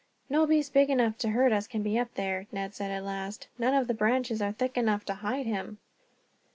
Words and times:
"No 0.31 0.47
beast 0.47 0.73
big 0.73 0.89
enough 0.89 1.15
to 1.19 1.29
hurt 1.29 1.51
us 1.51 1.67
can 1.67 1.83
be 1.83 1.99
up 1.99 2.11
there," 2.15 2.47
Ned 2.51 2.73
said 2.73 2.89
at 2.89 3.03
last. 3.05 3.47
"None 3.59 3.75
of 3.75 3.85
the 3.87 3.93
branches 3.93 4.41
are 4.41 4.51
thick 4.51 4.75
enough 4.75 5.05
to 5.05 5.13
hide 5.13 5.45
him. 5.45 5.77